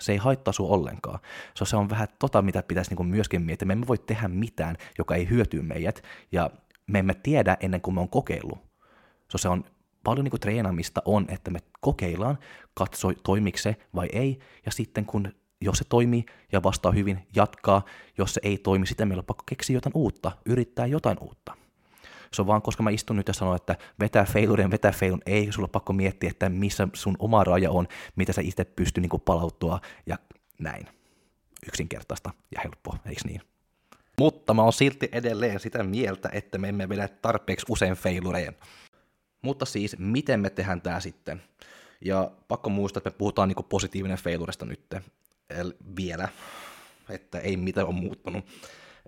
[0.00, 1.18] Se ei haittaa sua ollenkaan.
[1.54, 3.66] So se on vähän tota, mitä pitäisi niin myöskin miettiä.
[3.66, 6.50] Me emme voi tehdä mitään, joka ei hyöty meidät, ja
[6.86, 8.58] me emme tiedä ennen kuin me on kokeillut.
[9.28, 9.64] So se on
[10.04, 12.38] paljon niin treenaamista on, että me kokeillaan,
[12.74, 17.84] katsoi toimiko se vai ei, ja sitten kun jos se toimii ja vastaa hyvin, jatkaa.
[18.18, 21.56] Jos se ei toimi, sitten meillä on pakko keksiä jotain uutta, yrittää jotain uutta.
[22.32, 25.52] Se on vaan, koska mä istun nyt ja sanon, että vetää failurien, vetää failun, ei
[25.52, 29.80] sulla pakko miettiä, että missä sun oma raja on, mitä sä itse pystyy niin palauttua
[30.06, 30.18] ja
[30.58, 30.86] näin.
[31.66, 33.40] Yksinkertaista ja helppoa, eikö niin?
[34.18, 38.56] Mutta mä oon silti edelleen sitä mieltä, että me emme vedä tarpeeksi usein failureen.
[39.42, 41.42] Mutta siis, miten me tehdään tämä sitten?
[42.04, 44.94] Ja pakko muistaa, että me puhutaan niin positiivinen failuresta nyt
[45.96, 46.28] vielä,
[47.08, 48.44] että ei mitään ole muuttunut.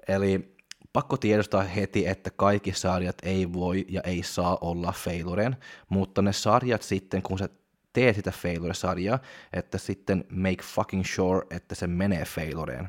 [0.09, 0.57] Eli
[0.93, 5.57] pakko tiedostaa heti, että kaikki sarjat ei voi ja ei saa olla failuren,
[5.89, 7.49] mutta ne sarjat sitten, kun sä
[7.93, 9.19] teet sitä failure-sarjaa,
[9.53, 12.89] että sitten make fucking sure, että se menee failureen.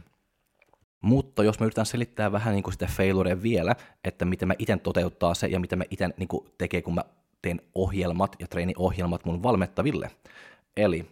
[1.02, 4.78] Mutta jos mä yritän selittää vähän niin kuin sitä failurea vielä, että miten mä itse
[4.78, 7.04] toteuttaa se ja mitä mä itse niin tekee, kun mä
[7.46, 10.12] teen ohjelmat ja treeniohjelmat mun valmettaville.
[10.78, 11.06] Eli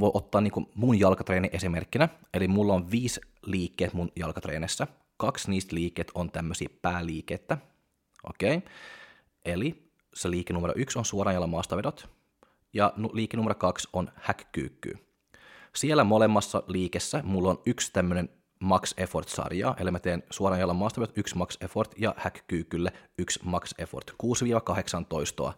[0.00, 4.86] voi ottaa niin kuin mun jalkatreeni esimerkkinä, eli mulla on viisi liikkeet mun jalkatreenissä,
[5.16, 7.58] kaksi niistä liikkeet on tämmöisiä pääliikettä,
[8.24, 8.70] okei, okay.
[9.44, 12.08] eli se liike numero yksi on suoran jalan maastavedot,
[12.72, 14.98] ja liike numero kaksi on häkkyykky.
[15.74, 18.28] Siellä molemmassa liikessä mulla on yksi tämmöinen
[18.60, 23.72] max effort-sarjaa, eli mä teen suoran jalan maastavedot yksi max effort ja häkkyykylle yksi max
[23.78, 25.52] effort, 6-18.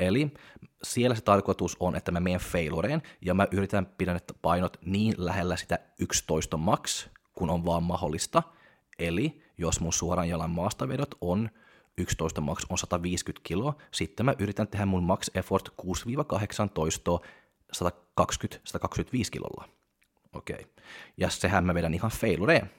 [0.00, 0.34] Eli
[0.82, 5.56] siellä se tarkoitus on, että mä menen failureen ja mä yritän pidä painot niin lähellä
[5.56, 8.42] sitä 11 max, kun on vaan mahdollista.
[8.98, 11.50] Eli jos mun suoran jalan maastavedot on
[11.98, 17.26] 11 max on 150 kiloa, sitten mä yritän tehdä mun max effort 6-18
[17.76, 17.82] 120-125
[19.30, 19.81] kilolla.
[20.32, 20.54] Okei.
[20.54, 20.84] Okay.
[21.16, 22.70] Ja sehän mä vedän ihan failureen.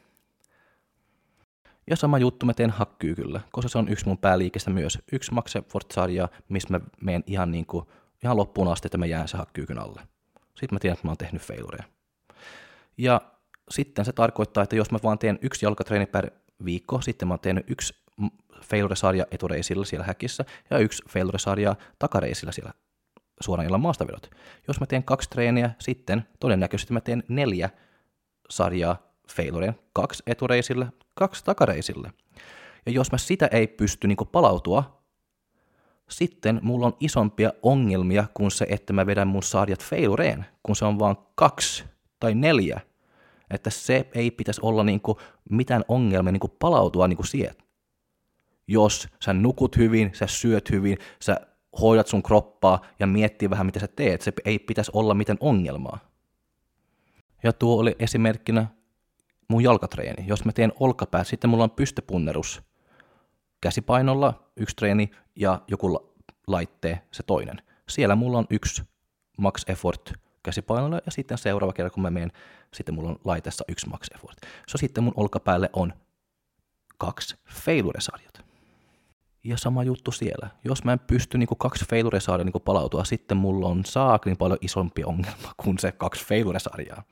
[1.89, 4.99] Ja sama juttu mä teen hakkyy kyllä, koska se on yksi mun pääliikestä myös.
[5.11, 7.85] Yksi Max Effort-sarja, missä mä menen ihan, niin kuin,
[8.23, 10.01] ihan loppuun asti, että mä jään se hakkyykyn alle.
[10.35, 11.83] Sitten mä tiedän, että mä oon tehnyt failureja.
[12.97, 13.21] Ja
[13.69, 16.31] sitten se tarkoittaa, että jos mä vaan teen yksi jalkatreeni per
[16.65, 18.03] viikko, sitten mä oon tehnyt yksi
[18.63, 22.73] failure-sarja etureisillä siellä häkissä ja yksi failure-sarja takareisillä siellä
[23.41, 24.32] suoraan ilman maastavedot.
[24.67, 27.69] Jos mä teen kaksi treeniä, sitten todennäköisesti mä teen neljä
[28.50, 28.98] sarjaa
[29.36, 32.12] failureja, kaksi etureisille, kaksi takareisille.
[32.86, 35.04] Ja jos mä sitä ei pysty niin palautua,
[36.10, 40.86] sitten mulla on isompia ongelmia kuin se, että mä vedän mun sarjat failureen, kun se
[40.86, 41.84] on vaan kaksi
[42.19, 42.82] tai neljä.
[43.50, 45.17] Että se ei pitäisi olla niin kuin
[45.50, 47.56] mitään ongelmia niin kuin palautua niin kuin siihen.
[48.67, 51.38] Jos sä nukut hyvin, sä syöt hyvin, sä
[51.81, 54.21] hoidat sun kroppaa ja miettii vähän, mitä sä teet.
[54.21, 55.99] Se ei pitäisi olla mitään ongelmaa.
[57.43, 58.67] Ja tuo oli esimerkkinä
[59.47, 60.27] mun jalkatreeni.
[60.27, 62.62] Jos mä teen olkapää, sitten mulla on pystypunnerus
[63.62, 66.13] käsipainolla yksi treeni ja joku
[66.47, 67.62] laittee se toinen.
[67.89, 68.83] Siellä mulla on yksi
[69.38, 72.31] max effort käsipainolla ja sitten seuraava kerta, kun mä menen,
[72.73, 74.38] sitten mulla on laitessa yksi max effort.
[74.67, 75.93] So sitten mun olkapäälle on
[76.97, 78.33] kaksi failure-sarjat.
[79.43, 80.49] Ja sama juttu siellä.
[80.65, 85.03] Jos mä en pysty niin kaksi failure-sarjaa niin palautua, sitten mulla on saakin paljon isompi
[85.03, 87.03] ongelma kuin se kaksi failure-sarjaa.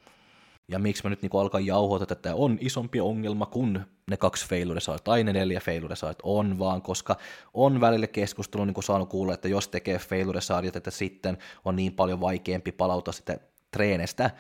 [0.67, 4.47] Ja miksi mä nyt niin alkaa jauhoa, että tämä on isompi ongelma kuin ne kaksi
[4.47, 7.17] failure tai ne neljä failure on vaan, koska
[7.53, 10.39] on välillä keskustelu niin saanut kuulla, että jos tekee failure
[10.75, 13.37] että sitten on niin paljon vaikeampi palautua sitä
[13.71, 14.31] treenestä,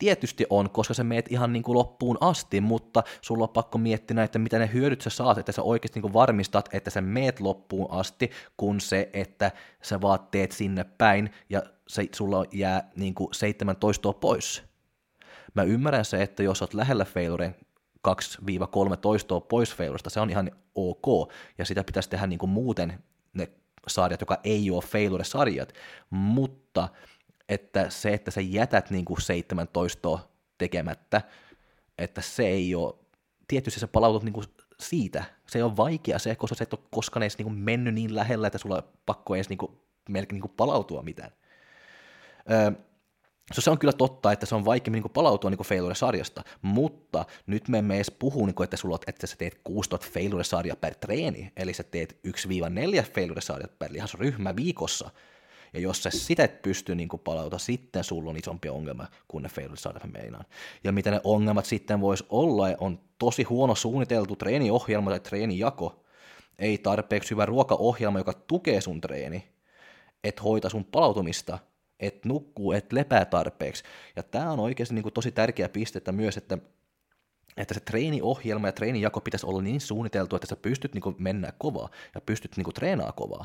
[0.00, 4.22] Tietysti on, koska sä meet ihan niin kuin loppuun asti, mutta sulla on pakko miettiä,
[4.24, 7.40] että mitä ne hyödyt sä saat, että sä oikeasti niin kuin varmistat, että sä meet
[7.40, 9.50] loppuun asti, kun se, että
[9.82, 14.62] sä vaan teet sinne päin ja se, sulla jää niin kuin 17 pois.
[15.54, 17.56] Mä ymmärrän se, että jos oot lähellä failuren
[18.08, 23.02] 2-3 toistoa pois failurista, se on ihan ok, ja sitä pitäisi tehdä niin kuin muuten
[23.34, 23.48] ne
[23.88, 25.72] sarjat, joka ei ole failure-sarjat,
[26.10, 26.88] mutta
[27.50, 30.18] että se, että sä jätät niin kuin 17
[30.58, 31.22] tekemättä,
[31.98, 32.94] että se ei ole,
[33.48, 34.46] tietysti sä palautut niin kuin
[34.80, 38.14] siitä, se ole vaikea se, koska sä et ole koskaan edes niin kuin mennyt niin
[38.14, 39.72] lähellä, että sulla on pakko edes niin kuin,
[40.08, 41.30] melkein niin kuin palautua mitään.
[42.50, 42.72] Öö,
[43.52, 47.68] So se on kyllä totta, että se on vaikeammin niin palautua niin failure-sarjasta, mutta nyt
[47.68, 51.52] me emme edes puhu, niin kuin, että, sulla, että sä teet 6000 failure-sarjaa per treeni,
[51.56, 52.30] eli sä teet 1-4
[53.14, 55.10] failure-sarjat per lihasryhmä viikossa,
[55.72, 59.48] ja jos sä sitä et pysty niin palauta, sitten sulla on isompi ongelma kuin ne
[59.48, 60.44] failure-sarjat meinaan.
[60.84, 66.04] Ja mitä ne ongelmat sitten voisi olla, on tosi huono suunniteltu treeniohjelma tai treenijako,
[66.58, 69.44] ei tarpeeksi hyvä ruokaohjelma, joka tukee sun treeni,
[70.24, 71.58] et hoita sun palautumista–
[72.00, 73.84] et nukkuu, et lepää tarpeeksi.
[74.16, 76.58] Ja tämä on oikeasti niin tosi tärkeä piste että myös, että
[77.56, 81.88] että se treeniohjelma ja treenijako pitäisi olla niin suunniteltu, että sä pystyt niin mennä kovaa
[82.14, 83.44] ja pystyt niin treenaamaan kovaa.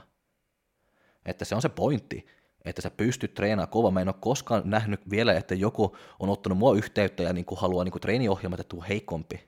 [1.25, 2.25] Että se on se pointti,
[2.65, 3.91] että sä pystyt treenaamaan kovaa.
[3.91, 7.59] Mä en ole koskaan nähnyt vielä, että joku on ottanut mua yhteyttä ja niin kuin
[7.59, 9.43] haluaa niin treeniohjelma, että tuu heikompi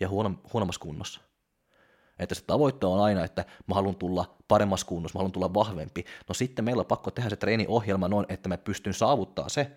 [0.00, 1.20] ja huono, huonommassa kunnossa.
[2.18, 6.04] Että se tavoite on aina, että mä haluan tulla paremmassa kunnossa, mä haluan tulla vahvempi.
[6.28, 9.70] No sitten meillä on pakko tehdä se treeniohjelma noin, että me pystyn saavuttaa se.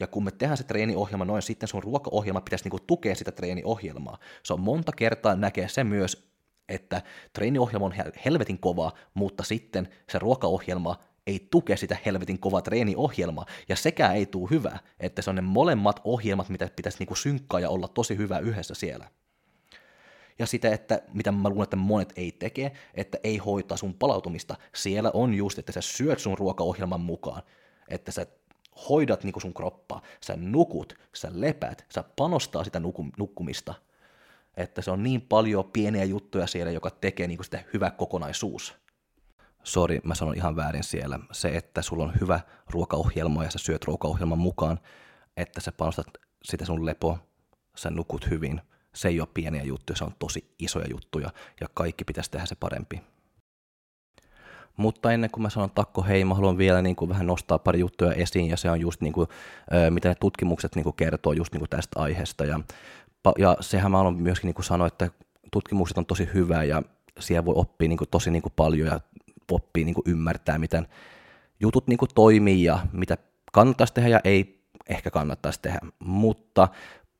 [0.00, 4.18] Ja kun me tehdään se treeniohjelma noin, sitten sun ruokaohjelma pitäisi niinku tukea sitä treeniohjelmaa.
[4.42, 6.33] Se on monta kertaa näkee se myös,
[6.68, 10.96] että treeniohjelma on helvetin kova, mutta sitten se ruokaohjelma
[11.26, 15.42] ei tuke sitä helvetin kovaa treeniohjelmaa, ja sekään ei tule hyvä, että se on ne
[15.42, 19.08] molemmat ohjelmat, mitä pitäisi niinku synkkaa ja olla tosi hyvä yhdessä siellä.
[20.38, 24.56] Ja sitä, että mitä mä luulen, että monet ei teke, että ei hoitaa sun palautumista.
[24.74, 27.42] Siellä on just, että sä syöt sun ruokaohjelman mukaan,
[27.88, 28.26] että sä
[28.88, 32.80] hoidat niinku sun kroppaa, sä nukut, sä lepät, sä panostaa sitä
[33.18, 33.74] nukkumista,
[34.56, 38.74] että se on niin paljon pieniä juttuja siellä, joka tekee niinku sitä hyvä kokonaisuus.
[39.64, 41.18] Sori, mä sanon ihan väärin siellä.
[41.32, 42.40] Se, että sulla on hyvä
[42.70, 44.80] ruokaohjelma ja sä syöt ruokaohjelman mukaan,
[45.36, 46.06] että sä panostat
[46.44, 47.18] sitä sun lepo,
[47.76, 48.60] sä nukut hyvin–
[48.94, 52.54] se ei ole pieniä juttuja, se on tosi isoja juttuja ja kaikki pitäisi tehdä se
[52.54, 53.02] parempi.
[54.76, 57.80] Mutta ennen kuin mä sanon takko hei, mä haluan vielä niin kuin vähän nostaa pari
[57.80, 59.28] juttuja esiin, ja se on just niin kuin,
[59.90, 62.44] mitä ne tutkimukset niin kuin kertoo just niin kuin tästä aiheesta.
[62.44, 62.60] Ja,
[63.38, 65.10] ja sehän mä haluan myöskin niin kuin sanoa, että
[65.52, 66.82] tutkimukset on tosi hyvä, ja
[67.20, 69.00] siellä voi oppia niin kuin tosi niin kuin paljon, ja
[69.50, 70.88] oppii niin kuin ymmärtää, miten
[71.60, 73.16] jutut niin kuin toimii, ja mitä
[73.52, 75.78] kannattaisi tehdä, ja ei ehkä kannattaisi tehdä.
[75.98, 76.68] Mutta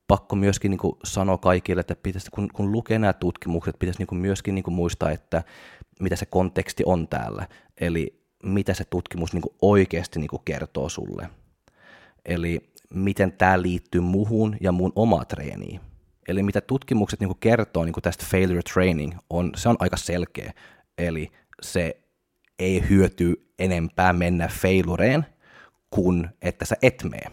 [0.06, 4.06] pakko myöskin niin kuin sanoa kaikille, että pitäisi, kun, kun lukee nämä tutkimukset, pitäisi niin
[4.06, 5.42] kuin myöskin niin kuin muistaa, että
[6.00, 7.48] mitä se konteksti on täällä.
[7.80, 11.28] Eli mitä se tutkimus niin kuin oikeasti niin kuin kertoo sulle.
[12.24, 15.80] Eli miten tämä liittyy muhun ja mun omaa treeniin.
[16.28, 19.96] Eli mitä tutkimukset niin kuin kertoo niin kuin tästä failure training, on, se on aika
[19.96, 20.52] selkeä.
[20.98, 21.32] Eli
[21.62, 21.96] se
[22.58, 25.26] ei hyöty enempää mennä failureen,
[25.90, 27.30] kuin että sä et mene.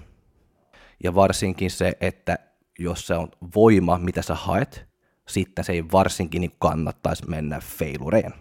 [1.03, 2.37] Ja varsinkin se, että
[2.79, 4.85] jos se on voima, mitä sä haet,
[5.27, 8.33] sitten se ei varsinkin niin kannattaisi mennä failureen.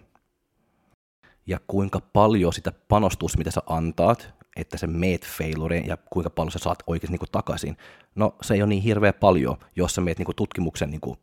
[1.47, 6.51] Ja kuinka paljon sitä panostusta, mitä sä antaat, että se meet failureen ja kuinka paljon
[6.51, 7.77] sä saat oikeasti niin takaisin.
[8.15, 11.17] No se ei ole niin hirveä paljon, jos sä meet niin tutkimuksen niin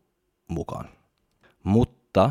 [0.49, 0.88] mukaan.
[1.64, 2.31] Mutta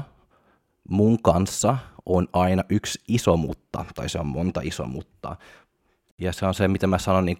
[0.90, 5.36] mun kanssa on aina yksi iso mutta, tai se on monta iso mutta.
[6.18, 7.38] Ja se on se, mitä mä sanon niin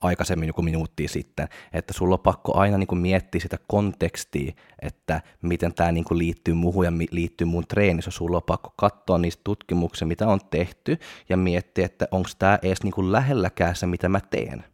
[0.00, 5.20] aikaisemmin joku minuutti sitten, että sulla on pakko aina niin kuin miettiä sitä kontekstia, että
[5.42, 8.10] miten tämä niin kuin liittyy muuhun ja liittyy mun treenissä.
[8.10, 12.82] Sulla on pakko katsoa niistä tutkimuksia, mitä on tehty, ja miettiä, että onko tämä edes
[12.82, 14.64] niin kuin lähelläkään se, mitä mä teen.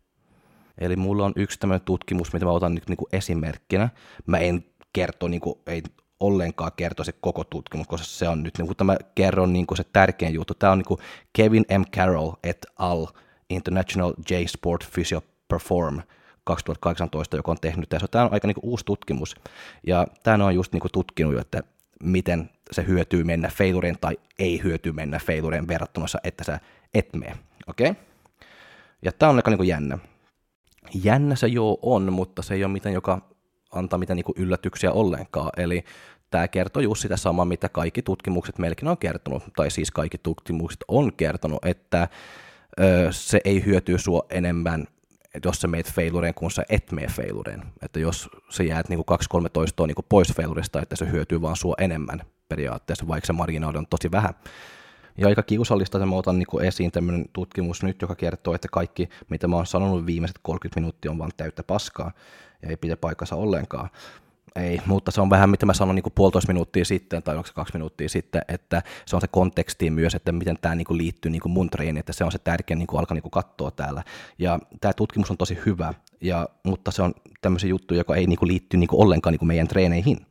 [0.79, 3.89] Eli mulla on yksi tämmöinen tutkimus, mitä mä otan nyt niin kuin esimerkkinä.
[4.27, 5.83] Mä en kerto, niin kuin, ei
[6.21, 9.77] ollenkaan kertoa se koko tutkimus, koska se on nyt, niin kuin tämä kerron niin kuin
[9.77, 10.55] se tärkein juttu.
[10.55, 11.01] Tämä on niin kuin
[11.33, 11.83] Kevin M.
[11.97, 13.07] Carroll et al.
[13.51, 16.01] International J Sport Physio Perform
[16.45, 18.09] 2018, joka on tehnyt tässä.
[18.09, 19.37] Tämä on aika niin kuin uusi tutkimus,
[19.87, 21.63] ja tämä on just niin kuin tutkinut, että
[22.03, 26.61] miten se hyötyy mennä failureen tai ei hyötyy mennä failureen verrattuna, että sä
[26.95, 27.37] et mene.
[27.67, 27.91] Okei?
[27.91, 28.03] Okay?
[29.03, 29.99] Ja tämä on aika niin kuin jännä.
[30.95, 33.21] Jännä se joo on, mutta se ei ole mitään, joka
[33.73, 35.51] antaa mitään niin kuin yllätyksiä ollenkaan.
[35.57, 35.85] Eli
[36.31, 40.85] tämä kertoo just sitä samaa, mitä kaikki tutkimukset melkein on kertonut, tai siis kaikki tutkimukset
[40.89, 42.09] on kertonut, että
[43.11, 44.87] se ei hyötyy sua enemmän,
[45.35, 47.63] että jos sä meet failureen, kun sä et mene failureen.
[47.83, 51.75] Että jos sä jäät niin 2-3 toistoa niin pois failurista, että se hyötyy vaan sua
[51.79, 54.35] enemmän periaatteessa, vaikka se marginaali on tosi vähän.
[55.19, 59.09] Ja aika kiusallista, että mä otan niin esiin tämmöinen tutkimus nyt, joka kertoo, että kaikki,
[59.31, 62.13] mitä mä oon sanonut viimeiset 30 minuuttia, on vaan täyttä paskaa
[62.63, 63.91] ja ei pidä paikkansa ollenkaan.
[64.57, 67.47] Ei, mutta se on vähän mitä mä sanoin niin kuin puolitoista minuuttia sitten, tai onko
[67.47, 70.99] se kaksi minuuttia sitten, että se on se konteksti myös, että miten tämä niin kuin
[70.99, 73.31] liittyy niin kuin mun treeniin, että se on se tärkeä niin kuin alkaa niin kuin
[73.31, 74.03] katsoa täällä.
[74.39, 78.39] Ja tämä tutkimus on tosi hyvä, ja, mutta se on tämmöisen juttu, joka ei niin
[78.39, 80.27] kuin liitty niin kuin ollenkaan niin kuin meidän treeneihin.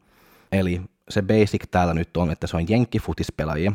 [0.51, 3.71] Eli se basic täällä nyt on, että se on jenkkifutispelaajia,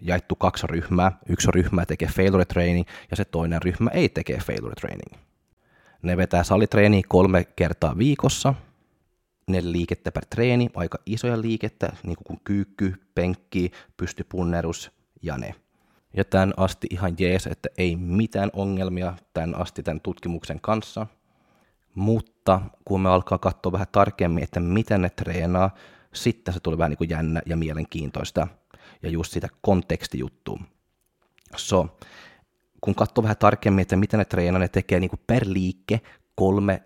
[0.00, 1.12] jaettu kaksi ryhmää.
[1.28, 5.22] Yksi ryhmä tekee failure training ja se toinen ryhmä ei tekee failure training.
[6.02, 8.54] Ne vetää salitreeniä kolme kertaa viikossa,
[9.52, 14.90] neljä liikettä per treeni, aika isoja liikettä, niin kuin kyykky, penkki, pystypunnerus
[15.22, 15.54] ja ne.
[16.16, 21.06] Ja tämän asti ihan jees, että ei mitään ongelmia tämän asti tämän tutkimuksen kanssa.
[21.94, 25.74] Mutta kun me alkaa katsoa vähän tarkemmin, että miten ne treenaa,
[26.14, 28.48] sitten se tulee vähän niin kuin jännä ja mielenkiintoista.
[29.02, 30.58] Ja just sitä kontekstijuttua.
[31.56, 31.98] So,
[32.80, 36.00] kun katsoo vähän tarkemmin, että miten ne treenaa, ne tekee niin kuin per liike
[36.34, 36.82] kolme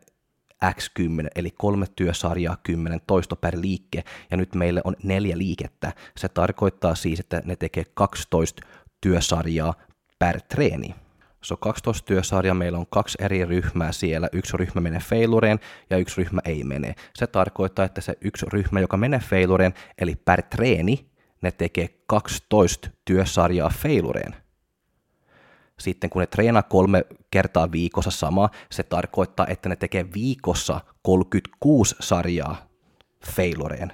[0.73, 5.93] X10, eli kolme työsarjaa 10 toisto per liike, ja nyt meille on neljä liikettä.
[6.17, 8.67] Se tarkoittaa siis, että ne tekee 12
[9.01, 9.75] työsarjaa
[10.19, 10.95] per treeni.
[11.43, 14.29] So 12 työsarjaa, meillä on kaksi eri ryhmää siellä.
[14.33, 16.95] Yksi ryhmä menee failureen ja yksi ryhmä ei mene.
[17.15, 21.07] Se tarkoittaa, että se yksi ryhmä, joka menee failureen, eli per treeni,
[21.43, 24.46] ne tekee 12 työsarjaa failureen.
[25.81, 31.97] Sitten kun ne treenaa kolme kertaa viikossa sama, se tarkoittaa, että ne tekee viikossa 36
[32.01, 32.69] sarjaa
[33.27, 33.93] failureen.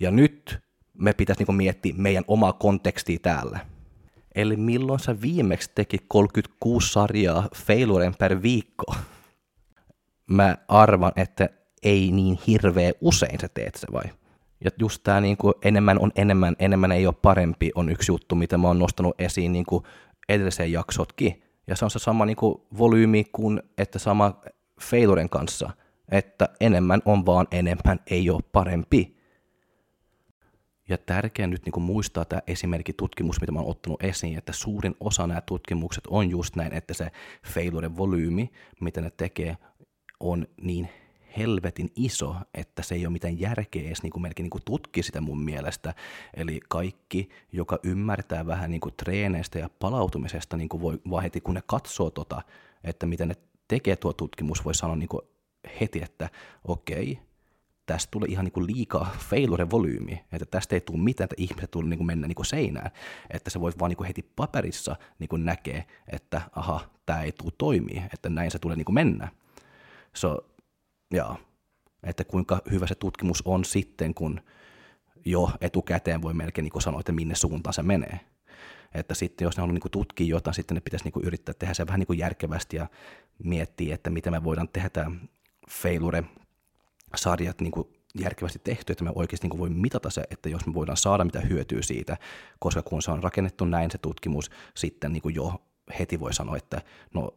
[0.00, 0.58] Ja nyt
[0.94, 3.58] me pitäisi niinku miettiä meidän omaa kontekstia täällä.
[4.34, 8.94] Eli milloin sä viimeksi teki 36 sarjaa failureen per viikko?
[10.26, 11.48] Mä arvan, että
[11.82, 14.04] ei niin hirveä usein sä teet se vai?
[14.64, 18.58] Ja just tämä niinku enemmän on enemmän, enemmän ei ole parempi on yksi juttu, mitä
[18.58, 19.82] mä oon nostanut esiin niinku
[20.30, 21.42] edelliseen jaksotkin.
[21.66, 24.40] Ja se on se sama niin kuin volyymi kuin että sama
[24.80, 25.70] failuren kanssa,
[26.08, 29.20] että enemmän on vaan enemmän, ei ole parempi.
[30.88, 34.52] Ja tärkeää nyt niin kuin muistaa tämä esimerkki tutkimus, mitä mä oon ottanut esiin, että
[34.52, 37.10] suurin osa nämä tutkimukset on just näin, että se
[37.46, 39.56] failuren volyymi, mitä ne tekee,
[40.20, 40.88] on niin
[41.38, 45.02] helvetin iso, että se ei ole mitään järkeä edes niin kuin melkein niin kuin tutki
[45.02, 45.94] sitä mun mielestä.
[46.34, 51.40] Eli kaikki, joka ymmärtää vähän niin kuin treeneistä ja palautumisesta, niin kuin voi, vaan heti
[51.40, 52.42] kun ne katsoo tota,
[52.84, 53.34] että miten ne
[53.68, 55.22] tekee tuo tutkimus, voi sanoa niin kuin
[55.80, 56.30] heti, että
[56.64, 57.18] okei,
[57.86, 61.70] tästä tulee ihan niin kuin liikaa failure volyymi, että tästä ei tule mitään, että ihmiset
[61.70, 62.90] tulee niin kuin mennä niin kuin seinään,
[63.30, 67.32] että se voi vaan niin kuin heti paperissa niin kuin näkee, että aha, tämä ei
[67.32, 69.28] tule toimii, että näin se tulee niin kuin mennä.
[70.12, 70.49] So,
[71.10, 71.36] Joo.
[72.02, 74.40] Että kuinka hyvä se tutkimus on sitten, kun
[75.24, 78.20] jo etukäteen voi melkein niin sanoa, että minne suuntaan se menee.
[78.94, 81.86] Että sitten jos ne haluaa niin tutkia jotain, sitten ne pitäisi niin yrittää tehdä se
[81.86, 82.86] vähän niin järkevästi ja
[83.44, 85.10] miettiä, että miten me voidaan tehdä tämä
[85.70, 87.72] failure-sarjat niin
[88.14, 91.40] järkevästi tehty, että me oikeasti niin voi mitata se, että jos me voidaan saada mitä
[91.40, 92.16] hyötyä siitä,
[92.58, 95.62] koska kun se on rakennettu näin se tutkimus, sitten niin jo
[95.98, 96.82] heti voi sanoa, että
[97.14, 97.34] no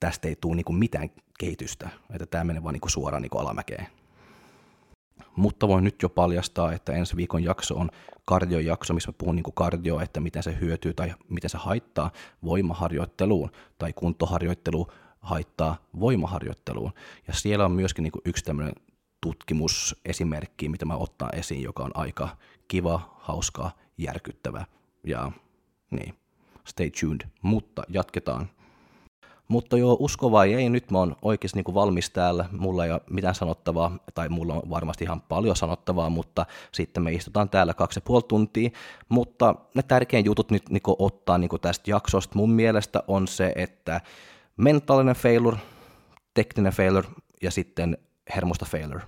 [0.00, 3.86] tästä ei tule niin mitään kehitystä, että tämä menee vaan niin suoraan niin alamäkeen.
[5.36, 7.90] Mutta voin nyt jo paljastaa, että ensi viikon jakso on
[8.24, 12.10] kardiojakso, missä puhun niin kardio, että miten se hyötyy tai miten se haittaa
[12.44, 14.86] voimaharjoitteluun tai kuntoharjoittelu
[15.20, 16.92] haittaa voimaharjoitteluun.
[17.26, 18.74] Ja siellä on myöskin niin yksi tämmöinen
[19.20, 22.28] tutkimusesimerkki, mitä mä ottaa esiin, joka on aika
[22.68, 24.64] kiva, hauska, järkyttävä
[25.04, 25.32] ja
[25.90, 26.14] niin,
[26.64, 27.20] stay tuned.
[27.42, 28.50] Mutta jatketaan.
[29.48, 33.00] Mutta joo, usko vai ei, nyt mä oon oikeasti niin valmis täällä, mulla ei ole
[33.10, 37.98] mitään sanottavaa, tai mulla on varmasti ihan paljon sanottavaa, mutta sitten me istutaan täällä kaksi
[37.98, 38.70] ja puoli tuntia,
[39.08, 44.00] mutta ne tärkein jutut nyt niin ottaa niin tästä jaksosta mun mielestä on se, että
[44.56, 45.58] mentaalinen failure,
[46.34, 47.08] tekninen failure
[47.42, 47.98] ja sitten
[48.34, 49.02] hermosta failure,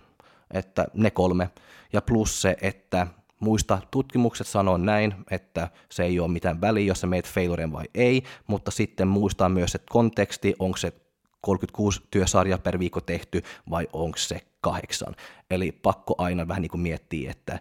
[0.50, 1.50] että ne kolme,
[1.92, 3.06] ja plus se, että
[3.40, 7.84] Muista, tutkimukset sanoo näin, että se ei ole mitään väliä, jos sä meet failureen vai
[7.94, 10.92] ei, mutta sitten muistaa myös, että konteksti, onko se
[11.40, 15.14] 36 työsarjaa per viikko tehty vai onko se kahdeksan.
[15.50, 17.60] Eli pakko aina vähän niin kuin miettiä, että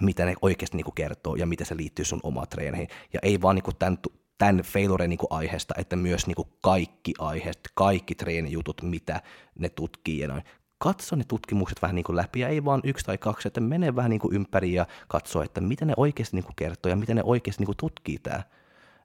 [0.00, 2.88] mitä ne oikeasti niin kuin kertoo ja miten se liittyy sun omaan treeneihin.
[3.12, 3.98] Ja ei vaan niin kuin tämän,
[4.38, 9.22] tämän failure niin kuin aiheesta, että myös niin kuin kaikki aiheet, kaikki treenijutut, mitä
[9.58, 10.42] ne tutkii ja noin
[10.78, 13.96] katso ne tutkimukset vähän niin kuin läpi ja ei vaan yksi tai kaksi, että mene
[13.96, 17.16] vähän niin kuin ympäri ja katso, että mitä ne oikeasti niin kuin kertoo ja miten
[17.16, 18.42] ne oikeasti niin kuin tutkii tämä.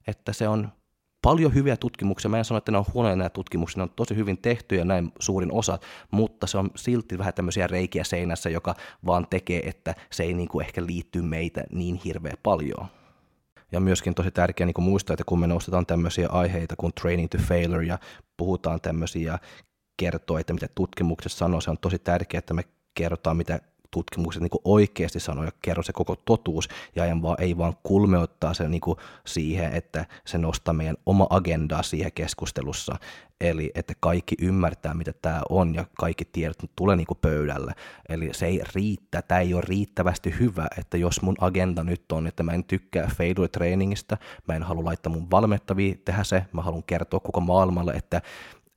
[0.06, 0.68] Että se on
[1.22, 2.28] paljon hyviä tutkimuksia.
[2.28, 4.84] Mä en sano, että ne on huonoja nämä tutkimuksia, ne on tosi hyvin tehty ja
[4.84, 5.78] näin suurin osa,
[6.10, 8.74] mutta se on silti vähän tämmöisiä reikiä seinässä, joka
[9.06, 12.86] vaan tekee, että se ei niin kuin ehkä liitty meitä niin hirveän paljon.
[13.72, 17.38] Ja myöskin tosi tärkeää niin muistaa, että kun me nostetaan tämmöisiä aiheita kuin training to
[17.38, 17.98] failure ja
[18.36, 19.38] puhutaan tämmöisiä
[20.02, 22.62] kertoa, että mitä tutkimukset sanoo, se on tosi tärkeää, että me
[22.94, 27.74] kerrotaan, mitä tutkimukset niin oikeasti sanoo ja kerro se koko totuus ja vaan, ei vaan
[27.82, 28.80] kulmeuttaa se niin
[29.26, 32.96] siihen, että se nostaa meidän oma agendaa siihen keskustelussa.
[33.40, 37.72] Eli että kaikki ymmärtää, mitä tämä on ja kaikki tiedot tulee niin pöydälle.
[38.08, 42.26] Eli se ei riittää, tämä ei ole riittävästi hyvä, että jos mun agenda nyt on,
[42.26, 44.16] että mä en tykkää failure trainingista,
[44.48, 48.22] mä en halua laittaa mun valmettavia tehdä se, mä haluan kertoa koko maailmalle, että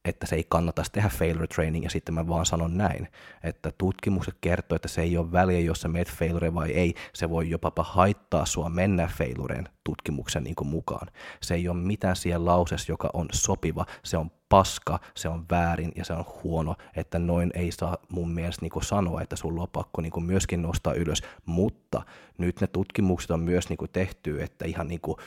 [0.06, 3.08] että se ei kannata tehdä failure training, ja sitten mä vaan sanon näin,
[3.44, 7.30] että tutkimukset kertoo, että se ei ole väliä, jos sä meet failure vai ei, se
[7.30, 11.08] voi jopa haittaa sua mennä failureen tutkimuksen niin kuin mukaan.
[11.42, 15.92] Se ei ole mitään siellä lauses, joka on sopiva, se on paska, se on väärin
[15.96, 19.62] ja se on huono, että noin ei saa mun mielestä niin kuin sanoa, että sulla
[19.62, 22.02] on pakko niin kuin myöskin nostaa ylös, mutta
[22.38, 25.18] nyt ne tutkimukset on myös niin kuin tehty, että ihan niin kuin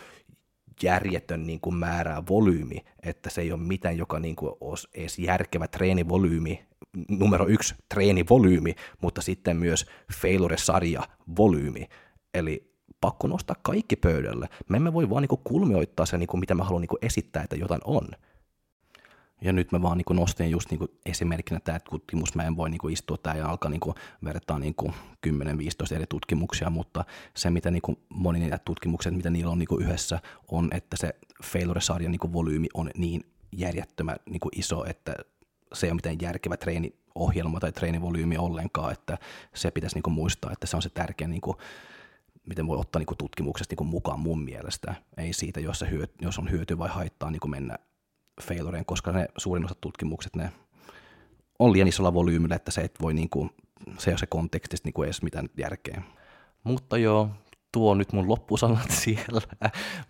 [0.83, 5.19] järjetön niin kuin määrää volyymi, että se ei ole mitään, joka niin kuin olisi edes
[5.19, 6.65] järkevä treenivolyymi,
[7.09, 11.03] numero yksi treenivolyymi, mutta sitten myös failure-sarja
[11.39, 11.89] volyymi.
[12.35, 14.49] Eli pakko nostaa kaikki pöydälle.
[14.69, 17.43] Me emme voi vaan niin kulmioittaa se, niin kuin mitä mä haluan niin kuin esittää,
[17.43, 18.09] että jotain on.
[19.41, 22.91] Ja nyt mä vaan niin nostin just niin esimerkkinä tämä tutkimus, mä en voi niin
[22.91, 23.81] istua tää ja alkaa niin
[24.25, 24.75] vertaa niin
[25.27, 30.21] 10-15 eri tutkimuksia, mutta se mitä niin moni niitä tutkimukset, mitä niillä on niin yhdessä,
[30.49, 31.15] on, että se
[31.45, 35.15] failure-sarjan niin volyymi on niin järjettömän niin iso, että
[35.73, 39.19] se ei ole mitään järkevä treeniohjelma tai treenivolyymi ollenkaan, että
[39.55, 41.57] se pitäisi niin muistaa, että se on se tärkeä niin kuin,
[42.49, 44.95] miten voi ottaa niin tutkimuksesta niin mukaan mun mielestä.
[45.17, 47.79] Ei siitä, jos, se hyöt, jos on hyöty vai haittaa niin mennä
[48.43, 50.53] failureen, koska ne suurin osa tutkimukset ne
[51.59, 53.51] on liian isolla volyymillä, että se et voi niinku,
[53.99, 56.03] se ei ole se kontekstista niinku edes mitään järkeä.
[56.65, 57.31] Mutta joo,
[57.73, 59.41] tuo on nyt mun loppusanat siellä.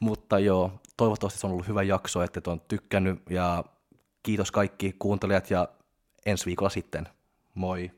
[0.01, 3.64] Mutta joo, toivottavasti se on ollut hyvä jakso, että et on tykkännyt ja
[4.22, 5.68] kiitos kaikki kuuntelijat ja
[6.26, 7.09] ensi viikolla sitten.
[7.55, 7.91] Moi!